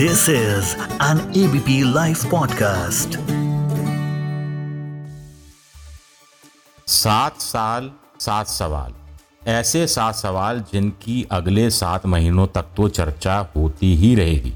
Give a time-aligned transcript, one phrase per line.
[0.00, 3.16] This is an ABP Life podcast.
[6.86, 7.90] सात साल,
[8.20, 8.94] सात सवाल।
[9.50, 14.54] ऐसे सात सवाल जिनकी अगले सात महीनों तक तो चर्चा होती ही रहेगी।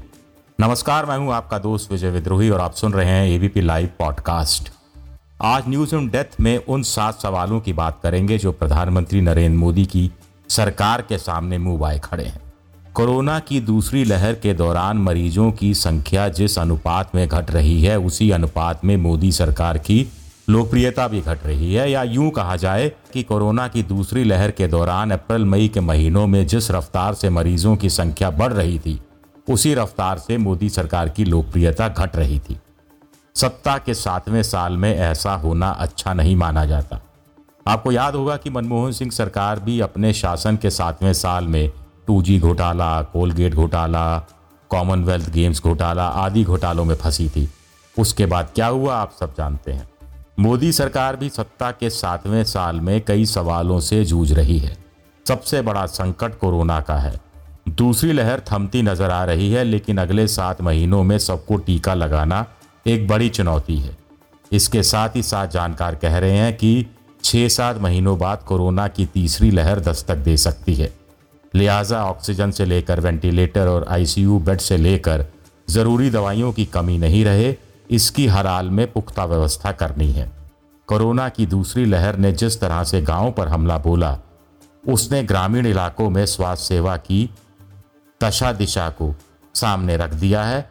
[0.59, 4.69] नमस्कार, मैं हूँ आपका दोस्त विजय विद्रोही और आप सुन रहे हैं एबीपी लाइव पॉडकास्ट
[5.41, 9.85] आज न्यूज़ इन डेथ में उन सात सवालों की बात करेंगे जो प्रधानमंत्री नरेंद्र मोदी
[9.85, 10.11] की
[10.49, 12.48] सरकार के सामने मुँह बाए खड़े हैं।
[12.99, 17.99] कोरोना की दूसरी लहर के दौरान मरीजों की संख्या जिस अनुपात में घट रही है,
[17.99, 20.07] उसी अनुपात में मोदी सरकार की
[20.49, 24.67] लोकप्रियता भी घट रही है। या यूँ कहा जाए कि कोरोना की दूसरी लहर के
[24.67, 28.99] दौरान अप्रैल, मई के महीनों में जिस रफ्तार से मरीजों की संख्या बढ़ रही थी,
[29.49, 32.59] उसी रफ्तार से मोदी सरकार की लोकप्रियता घट रही थी।
[33.35, 37.01] सत्ता के सातवें साल में ऐसा होना अच्छा नहीं माना जाता।
[37.67, 41.71] आपको याद होगा कि मनमोहन सिंह सरकार भी अपने शासन के सातवें साल में
[42.09, 44.27] टू जी घोटाला, कोलगेट घोटाला,
[44.69, 47.49] कॉमनवेल्थ गेम्स घोटाला आदि घोटालों में फंसी थी।
[47.99, 49.89] उसके बाद क्या हुआ, आप सब जानते हैं।
[50.39, 54.77] मोदी सरकार भी सत्ता के सातवें साल में कई सवालों से जूझ रही है।
[55.27, 57.19] सबसे बड़ा संकट कोरोना का है।
[57.69, 62.45] दूसरी लहर थमती नज़र आ रही है, लेकिन अगले सात महीनों में सबको टीका लगाना
[62.87, 63.97] एक बड़ी चुनौती है।
[64.51, 66.85] इसके साथ ही साथ जानकार कह रहे हैं कि
[67.23, 70.98] छः सात महीनों बाद कोरोना की तीसरी लहर दस्तक दे सकती है।
[71.53, 75.25] लिहाजा ऑक्सीजन से लेकर वेंटिलेटर और आईसीयू बेड से लेकर
[75.69, 77.55] ज़रूरी दवाइयों की कमी नहीं रहे,
[77.89, 80.31] इसकी हर हाल में पुख्ता व्यवस्था करनी है।
[80.87, 84.17] कोरोना की दूसरी लहर ने जिस तरह से गाँव पर हमला बोला,
[84.87, 87.29] उसने ग्रामीण इलाकों में स्वास्थ्य सेवा की
[88.21, 89.13] दशा दिशा को
[89.55, 90.69] सामने रख दिया है।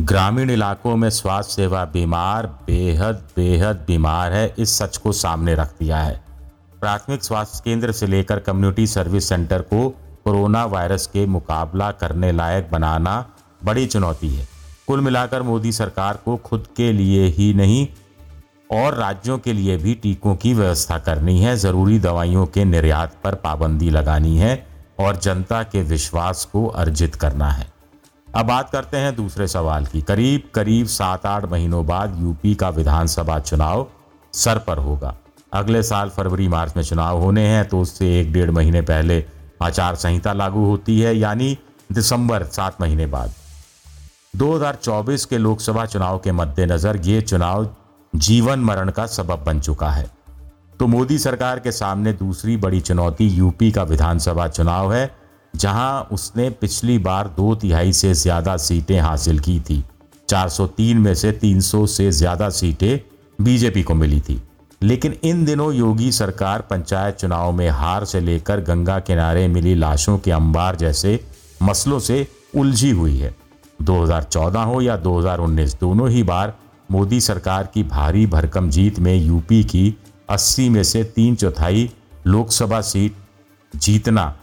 [0.00, 5.72] ग्रामीण इलाकों में स्वास्थ्य सेवा बीमार बेहद बेहद बीमार है, इस सच को सामने रख
[5.80, 6.27] दिया है।
[6.80, 9.88] प्राथमिक स्वास्थ्य केंद्र से लेकर कम्युनिटी सर्विस सेंटर को
[10.24, 13.24] कोरोना वायरस के मुकाबला करने लायक बनाना
[13.64, 14.46] बड़ी चुनौती है।
[14.88, 17.86] कुल मिलाकर मोदी सरकार को खुद के लिए ही नहीं,
[18.70, 23.34] और राज्यों के लिए भी टीकों की व्यवस्था करनी है। ज़रूरी दवाइयों के निर्यात पर
[23.34, 24.66] पाबंदी लगानी है
[25.00, 27.66] और जनता के विश्वास को अर्जित करना है।
[28.28, 32.68] अब बात करते हैं दूसरे सवाल की। करीब करीब सात आठ महीनों बाद यूपी का
[32.70, 33.86] विधानसभा चुनाव
[34.34, 35.14] सर पर होगा।
[35.52, 39.24] अगले साल फरवरी मार्च में चुनाव होने हैं तो उससे एक डेढ़ महीने पहले
[39.62, 41.56] आचार संहिता लागू होती है, यानी
[41.90, 43.32] दिसंबर सात महीने बाद।
[44.36, 47.68] 2024 के लोकसभा चुनाव के मद्देनजर ये चुनाव
[48.12, 50.06] जीवन मरण का सबब बन चुका है।
[50.80, 55.10] तो मोदी सरकार के सामने दूसरी बड़ी चुनौती यूपी का विधानसभा चुनाव है,
[55.54, 59.82] जहाँ उसने पिछली बार दो तिहाई से ज़्यादा सीटें हासिल की थी।
[60.28, 62.98] 403 में से 300 से ज़्यादा सीटें
[63.38, 64.40] बीजेपी को मिली थी।
[64.82, 70.18] लेकिन इन दिनों योगी सरकार पंचायत चुनाव में हार से लेकर गंगा किनारे मिली लाशों
[70.18, 71.20] के अंबार जैसे
[71.62, 73.34] मसलों से उलझी हुई है।
[73.82, 76.54] 2014 हो या 2019 दोनों ही बार
[76.90, 79.96] मोदी सरकार की भारी भरकम जीत में यूपी की
[80.30, 81.90] 80 में से तीन चौथाई
[82.26, 83.16] लोकसभा सीट
[83.76, 84.36] जीतना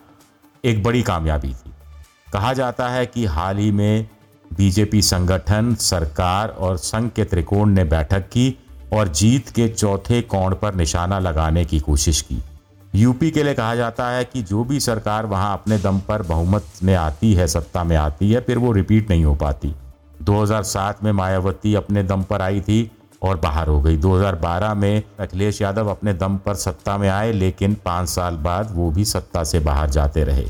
[0.66, 1.72] एक बड़ी कामयाबी थी।
[2.34, 4.10] कहा जाता है कि हाल ही में
[4.58, 8.58] बीजेपी संगठन, सरकार और संघ के त्रिकोण ने बैठक की
[8.94, 12.44] और जीत के चौथे कोण पर निशाना लगाने की कोशिश की।
[12.96, 16.66] यूपी के लिए कहा जाता है कि जो भी सरकार वहाँ अपने दम पर बहुमत
[16.84, 19.76] में आती है, सत्ता में आती है, फिर वो रिपीट नहीं हो पाती।
[20.22, 22.92] 2007 में मायावती अपने दम पर आई थी
[23.24, 27.74] और बाहर हो गई। 2012 में अखिलेश यादव अपने दम पर सत्ता में आए, लेकिन
[27.86, 30.46] पाँच साल बाद वो भी सत्ता से बाहर जाते रहे।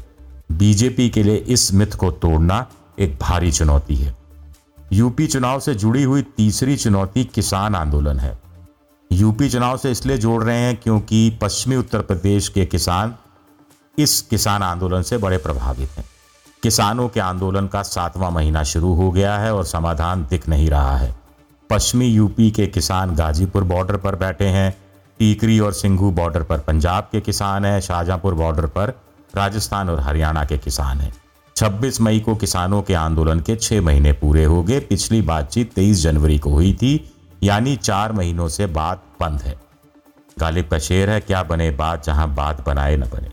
[0.51, 2.67] बीजेपी के लिए इस मिथ को तोड़ना
[2.99, 4.24] एक भारी चुनौती है।
[4.93, 8.37] यूपी चुनाव से जुड़ी हुई तीसरी चुनौती किसान आंदोलन है।
[9.11, 13.15] यूपी चुनाव से इसलिए जोड़ रहे हैं क्योंकि पश्चिमी उत्तर प्रदेश के किसान
[13.97, 16.05] इस किसान आंदोलन से बड़े प्रभावित हैं।
[16.63, 20.97] किसानों के आंदोलन का सातवां महीना शुरू हो गया है और समाधान दिख नहीं रहा
[20.97, 21.15] है।
[21.69, 24.77] पश्चिमी यूपी के किसान गाजीपुर बॉर्डर पर बैठे हैं।
[25.19, 28.93] टीकरी और सिंघू बॉर्डर पर पंजाब के किसान हैं। शाहजहांपुर बॉर्डर पर
[29.35, 31.13] राजस्थान और हरियाणा के किसान हैं।
[31.55, 36.01] 26 मई को किसानों के आंदोलन के छह महीने पूरे हो गए। पिछली बातचीत 23
[36.01, 37.11] जनवरी को हुई थी,
[37.43, 39.59] यानी चार महीनों से बात बंद है।
[40.39, 43.29] गालिब का शेर है, क्या बने बात जहाँ बात बनाए न बने।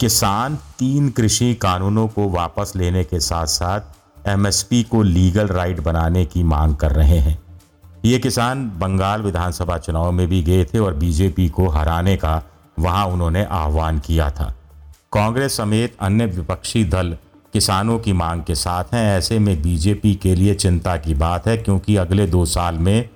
[0.00, 3.80] किसान तीन कृषि कानूनों को वापस लेने के साथ साथ
[4.28, 7.42] एमएसपी को लीगल राइट बनाने की मांग कर रहे हैं।
[8.04, 12.42] ये किसान बंगाल विधानसभा चुनाव में भी गए थे और बीजेपी को हराने का
[12.78, 14.54] वहाँ उन्होंने आह्वान किया था।
[15.14, 17.16] कांग्रेस समेत अन्य विपक्षी दल
[17.52, 21.56] किसानों की मांग के साथ हैं। ऐसे में बीजेपी के लिए चिंता की बात है,
[21.56, 23.08] क्योंकि अगले दो साल में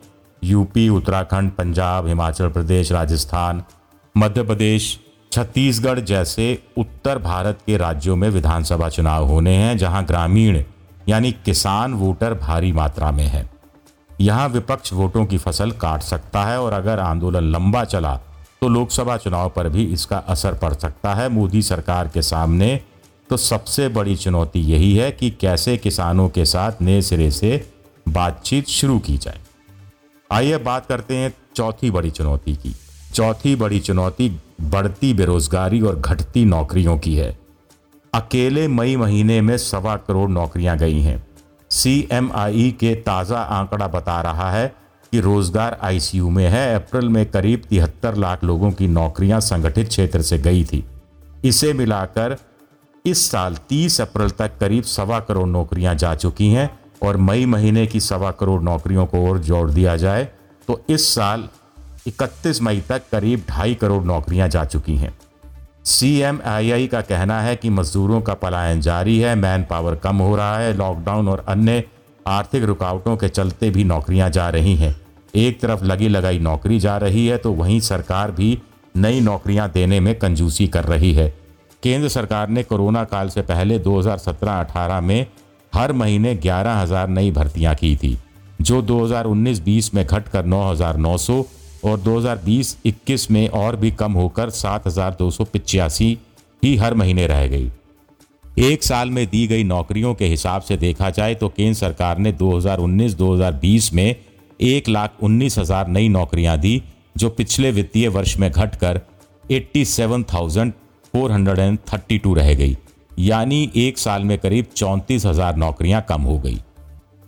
[0.42, 3.62] यूपी, उत्तराखंड, पंजाब, हिमाचल प्रदेश, राजस्थान,
[4.14, 4.98] मध्य प्रदेश,
[5.32, 6.46] छत्तीसगढ़ जैसे
[6.78, 10.62] उत्तर भारत के राज्यों में विधानसभा चुनाव होने हैं, जहाँ ग्रामीण
[11.08, 13.48] यानी किसान वोटर भारी मात्रा में है।
[14.20, 18.18] यहाँ विपक्ष वोटों की फ़सल काट सकता है और अगर आंदोलन लंबा चला
[18.62, 22.80] तो लोकसभा चुनाव पर भी इसका असर पड़ सकता है। मोदी सरकार के सामने
[23.30, 27.70] तो सबसे बड़ी चुनौती यही है कि कैसे किसानों के साथ नए सिरे से
[28.08, 29.40] बातचीत शुरू की जाए।
[30.30, 32.74] आइए बात करते हैं चौथी बड़ी चुनौती की।
[33.14, 34.28] चौथी बड़ी चुनौती
[34.62, 37.38] बढ़ती बेरोजगारी और घटती नौकरियों की है।
[38.12, 41.22] अकेले मई महीने में सवा करोड़ नौकरियाँ गई हैं।
[41.70, 44.74] सीएमआईई के ताज़ा आंकड़ा बता रहा है
[45.12, 50.22] कि रोज़गार आईसीयू में है। अप्रैल में करीब तिहत्तर लाख लोगों की नौकरियाँ संगठित क्षेत्र
[50.22, 50.84] से गई थी।
[51.44, 52.36] इसे मिलाकर
[53.04, 56.70] इस साल 30 अप्रैल तक करीब सवा करोड़ नौकरियाँ जा चुकी हैं
[57.02, 60.28] और मई महीने की सवा करोड़ नौकरियों को और जोड़ दिया जाए
[60.68, 61.48] तो इस साल
[62.08, 65.16] 31 मई तक करीब ढाई करोड़ नौकरियाँ जा चुकी हैं।
[65.86, 66.20] सी
[66.88, 70.76] का कहना है कि मजदूरों का पलायन जारी है मैन पावर कम हो रहा है,
[70.76, 71.82] लॉकडाउन और अन्य
[72.28, 74.94] आर्थिक रुकावटों के चलते भी नौकरियाँ जा रही हैं।
[75.34, 78.58] एक तरफ़ लगी लगाई नौकरी जा रही है तो वहीं सरकार भी
[78.96, 81.28] नई नौकरियाँ देने में कंजूसी कर रही है।
[81.82, 85.26] केंद्र सरकार ने कोरोना काल से पहले 2017-18 में
[85.74, 88.18] हर महीने 11,000 नई भर्तियाँ की थी
[88.60, 91.42] जो 2019-20 में घटकर 9,900
[91.84, 94.88] और 2020-21 में और भी कम होकर सात
[96.64, 97.70] ही हर महीने रह गई।
[98.58, 102.32] एक साल में दी गई नौकरियों के हिसाब से देखा जाए तो केंद्र सरकार ने
[102.32, 104.16] 2019-2020 में
[104.60, 106.82] एक लाख उन्नीस हज़ार नई नौकरियाँ दी
[107.16, 109.00] जो पिछले वित्तीय वर्ष में घटकर
[109.52, 112.76] 87,432 रह गई
[113.18, 116.58] यानी एक साल में करीब चौंतीस हज़ार नौकरियाँ कम हो गई।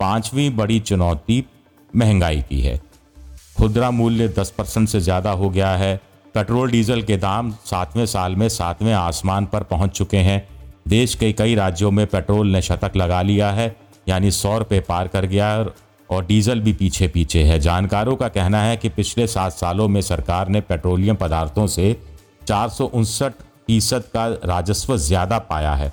[0.00, 1.44] पांचवी बड़ी चुनौती
[1.92, 2.80] महँगाई की है।
[3.56, 6.00] खुदरा मूल्य 10 परसेंट से ज़्यादा हो गया है।
[6.34, 11.32] पेट्रोल डीजल के दाम सातवें साल में सातवें आसमान पर पहुँच चुके हैं। देश के
[11.32, 13.74] कई राज्यों में पेट्रोल ने शतक लगा लिया है,
[14.08, 15.66] यानी सौ रुपये पार कर गया है
[16.10, 20.00] और डीजल भी पीछे पीछे है। जानकारों का कहना है कि पिछले सात सालों में
[20.02, 21.96] सरकार ने पेट्रोलियम पदार्थों से
[22.48, 23.32] चार सौ उनसठ
[23.66, 25.92] फ़ीसद का राजस्व ज़्यादा पाया है।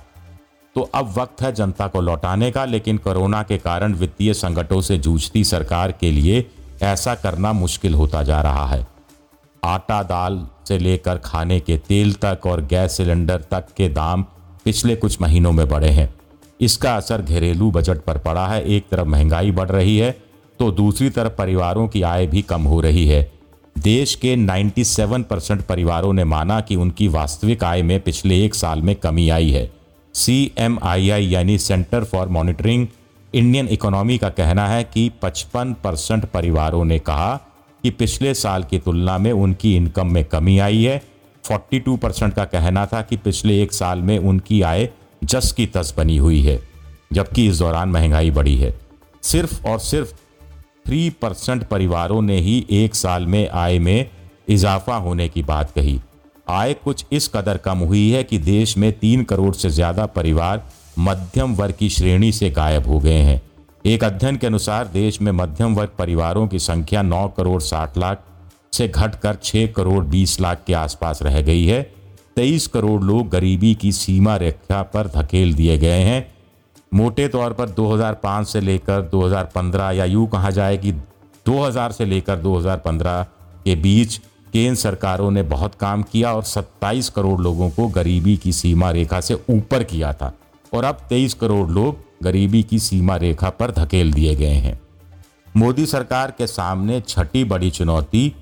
[0.76, 4.98] तो अब वक्त है जनता को लौटाने का, लेकिन कोरोना के कारण वित्तीय संकटों से
[4.98, 6.44] जूझती सरकार के लिए
[6.82, 8.86] ऐसा करना मुश्किल होता जा रहा है।
[9.62, 14.24] आटा दाल से लेकर खाने के तेल तक और गैस सिलेंडर तक के दाम
[14.68, 16.14] पिछले कुछ महीनों में बढ़े हैं।
[16.60, 20.10] इसका असर घरेलू बजट पर पड़ा है। एक तरफ़ महँगाई बढ़ रही है
[20.60, 23.32] तो दूसरी तरफ़ परिवारों की आय भी कम हो रही है।
[23.78, 28.82] देश के 97 परसेंट परिवारों ने माना कि उनकी वास्तविक आय में पिछले एक साल
[28.82, 29.70] में कमी आई है।
[30.14, 32.86] सी एम आई आई यानी centre for monitoring
[33.34, 37.36] Indian economy का कहना है कि 55 परसेंट परिवारों ने कहा
[37.84, 41.02] कि पिछले साल की तुलना में उनकी इनकम में कमी आई है।
[41.50, 44.88] 42 परसेंट का कहना था कि पिछले एक साल में उनकी आय
[45.24, 46.60] जस की तस बनी हुई है,
[47.12, 48.74] जबकि इस दौरान महँगाई बढ़ी है।
[49.22, 50.12] सिर्फ़ और सिर्फ़
[50.86, 54.10] थ्री परसेंट परिवारों ने ही एक साल में आय में
[54.48, 55.98] इजाफा होने की बात कही।
[56.48, 60.62] आय कुछ इस कदर कम हुई है कि देश में तीन करोड़ से ज़्यादा परिवार
[60.98, 63.40] मध्यम वर्ग की श्रेणी से गायब हो गए हैं।
[63.84, 68.22] एक अध्ययन के अनुसार देश में मध्यम वर्ग परिवारों की संख्या 9 करोड़ 60 लाख
[68.72, 71.82] से घटकर 6 करोड़ 20 लाख के आसपास रह गई है।
[72.36, 76.26] 23 करोड़ लोग गरीबी की सीमा रेखा पर धकेल दिए गए हैं।
[76.94, 80.92] मोटे तौर पर 2005 से लेकर 2015 या यूँ कहा जाए कि
[81.46, 83.24] 2000 से लेकर 2015
[83.64, 84.20] के बीच
[84.52, 89.20] केंद्र सरकारों ने बहुत काम किया और 27 करोड़ लोगों को गरीबी की सीमा रेखा
[89.20, 90.32] से ऊपर किया था
[90.74, 94.80] और अब 23 करोड़ लोग गरीबी की सीमा रेखा पर धकेल दिए गए हैं।
[95.56, 98.34] मोदी सरकार के सामने छठी बड़ी चुनौती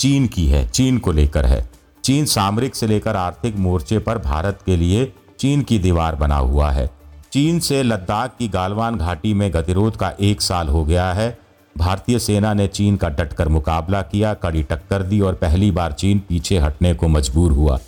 [0.00, 1.70] चीन की है, चीन को लेकर है।
[2.04, 6.70] चीन सामरिक से लेकर आर्थिक मोर्चे पर भारत के लिए चीन की दीवार बना हुआ
[6.70, 6.90] है।
[7.32, 11.38] चीन से लद्दाख की गालवान घाटी में गतिरोध का एक साल हो गया है।
[11.78, 16.18] भारतीय सेना ने चीन का डटकर मुकाबला किया, कड़ी टक्कर दी और पहली बार चीन
[16.18, 17.78] पीछे हटने को मजबूर हुआ।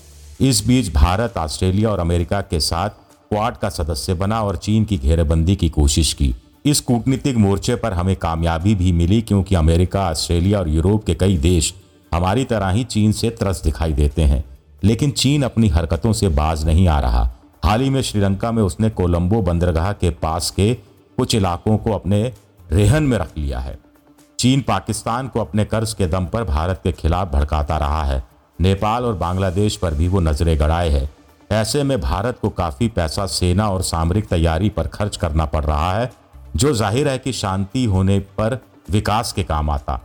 [0.41, 2.91] इस बीच भारत, ऑस्ट्रेलिया और अमेरिका के साथ
[3.31, 6.35] क्वाड का सदस्य बना और चीन की घेरेबंदी की कोशिश की।
[6.67, 11.37] इस कूटनीतिक मोर्चे पर हमें कामयाबी भी मिली क्योंकि अमेरिका, ऑस्ट्रेलिया और यूरोप के कई
[11.37, 11.75] देश
[12.15, 14.45] हमारी तरह ही चीन से त्रस दिखाई देते हैं।
[14.85, 17.31] लेकिन चीन अपनी हरकतों से बाज नहीं आ रहा।
[17.65, 20.75] हाल ही में श्रीलंका में उसने कोलंबो बंदरगाह के पास के
[21.19, 22.33] कुछ इलाकों को अपने
[22.73, 23.79] रेहन में रख लिया है।
[24.39, 28.23] चीन पाकिस्तान को अपने कर्ज के दम पर भारत के खिलाफ भड़काता रहा है।
[28.61, 31.09] नेपाल और बांग्लादेश पर भी वो नज़रें गड़ाए है।
[31.53, 35.93] ऐसे में भारत को काफ़ी पैसा, सेना और सामरिक तैयारी पर खर्च करना पड़ रहा
[35.93, 36.11] है,
[36.57, 38.59] जो ज़ाहिर है कि शांति होने पर
[38.91, 40.01] विकास के काम आता।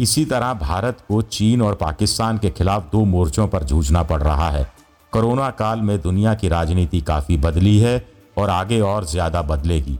[0.00, 4.50] इसी तरह भारत को चीन और पाकिस्तान के खिलाफ दो मोर्चों पर जूझना पड़ रहा
[4.50, 4.66] है।
[5.12, 8.02] कोरोना काल में दुनिया की राजनीति काफ़ी बदली है
[8.38, 9.98] और आगे और ज़्यादा बदलेगी।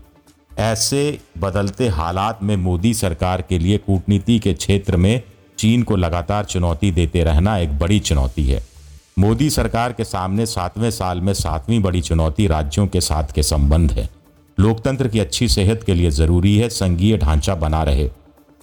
[0.59, 5.23] ऐसे बदलते हालात में मोदी सरकार के लिए कूटनीति के क्षेत्र में
[5.59, 8.63] चीन को लगातार चुनौती देते रहना एक बड़ी चुनौती है।
[9.19, 13.93] मोदी सरकार के सामने सातवें साल में सातवीं बड़ी चुनौती राज्यों के साथ के संबंध
[13.93, 14.09] है।
[14.59, 18.09] लोकतंत्र की अच्छी सेहत के लिए ज़रूरी है, संघीय ढांचा बना रहे।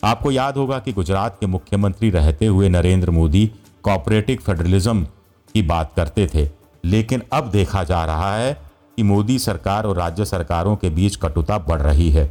[0.04, 3.51] आपको याद होगा कि गुजरात के मुख्यमंत्री रहते हुए नरेंद्र मोदी
[3.84, 5.04] कॉपरेटिव फेडरलिज्म
[5.54, 6.50] की बात करते थे।
[6.86, 8.54] लेकिन अब देखा जा रहा है
[8.98, 12.25] कि मोदी सरकार और राज्य सरकारों के बीच कटुता बढ़ रही है।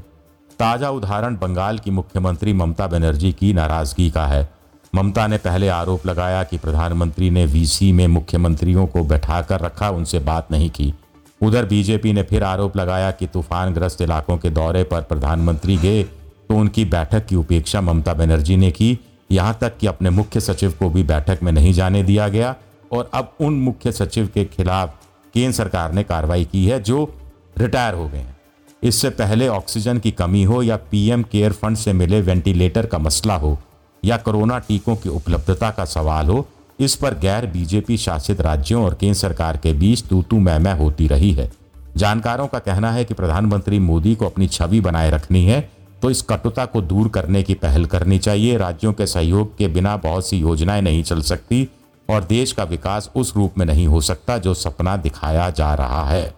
[0.59, 4.49] ताज़ा उदाहरण बंगाल की मुख्यमंत्री ममता बनर्जी की नाराज़गी का है।
[4.95, 10.19] ममता ने पहले आरोप लगाया कि प्रधानमंत्री ने वीसी में मुख्यमंत्रियों को बैठाकर रखा, उनसे
[10.19, 10.95] बात नहीं की।
[11.43, 16.03] उधर बीजेपी ने फिर आरोप लगाया कि तूफानग्रस्त इलाकों के दौरे पर प्रधानमंत्री गए
[16.49, 18.99] तो उनकी बैठक की उपेक्षा ममता बनर्जी ने की।
[19.33, 22.55] यहाँ तक कि अपने मुख्य सचिव को भी बैठक में नहीं जाने दिया गया
[22.93, 24.95] और अब उन मुख्य सचिव के खिलाफ
[25.35, 27.15] केंद्र सरकार ने कार्रवाई की है जो
[27.59, 28.37] रिटायर हो गए हैं।
[28.83, 33.37] इससे पहले ऑक्सीजन की कमी हो या पीएम केयर फंड से मिले वेंटिलेटर का मसला
[33.37, 33.59] हो
[34.05, 36.47] या कोरोना टीकों की उपलब्धता का सवाल हो,
[36.81, 41.07] इस पर गैर बीजेपी शासित राज्यों और केंद्र सरकार के बीच तू तू मै होती
[41.07, 41.51] रही है।
[41.97, 45.71] जानकारों का कहना है कि प्रधानमंत्री मोदी को अपनी छवि बनाए रखनी है
[46.03, 49.97] तो इस कटुता को दूर करने की पहल करनी चाहिए। राज्यों के सहयोग के बिना
[49.97, 51.69] बहुत सी योजनाएँ नहीं चल सकती
[52.11, 56.05] और देश का विकास उस रूप में नहीं हो सकता जो सपना दिखाया जा रहा
[56.05, 56.35] है।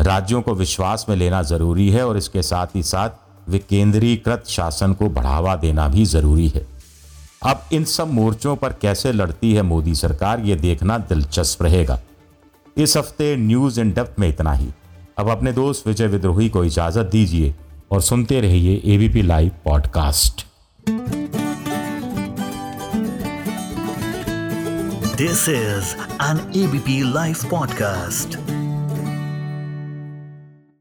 [0.00, 3.10] राज्यों को विश्वास में लेना ज़रूरी है और इसके साथ ही साथ
[3.48, 6.66] विकेंद्रीकृत शासन को बढ़ावा देना भी ज़रूरी है।
[7.46, 12.00] अब इन सब मोर्चों पर कैसे लड़ती है मोदी सरकार, ये देखना दिलचस्प रहेगा।
[12.76, 14.68] इस हफ़्ते न्यूज़ इन डेप्थ में इतना ही।
[15.18, 17.54] अब अपने दोस्त विजय विद्रोही को इजाज़त दीजिए।
[17.92, 20.46] और सुनते रहिए ABP live podcast
[25.18, 28.38] this is an ABP live podcast